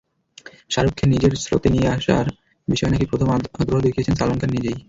[0.71, 2.25] শাহরুখকে নিজের শোতে নিয়ে আসার
[2.67, 3.27] বিষয়ে নাকি প্রথম
[3.61, 4.75] আগ্রহ দেখিয়েছেন সালমান খান নিজেই।